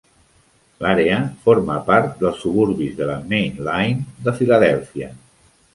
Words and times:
L'àrea 0.85 1.17
forma 1.43 1.75
part 1.91 2.17
dels 2.23 2.41
suburbis 2.47 2.99
de 3.03 3.11
la 3.13 3.19
Main 3.35 3.65
Line 3.69 4.27
de 4.29 4.39
Philadelphia. 4.41 5.17